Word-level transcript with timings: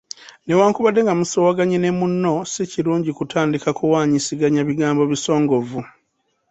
Newankubadde 0.45 0.99
nga 1.03 1.13
musoowaganye 1.19 1.77
ne 1.79 1.91
munno, 1.99 2.33
si 2.51 2.63
kirungi 2.71 3.11
kutandika 3.17 3.69
kuwaanyisiganya 3.77 4.61
bigambo 4.69 5.01
bisongovu. 5.11 5.79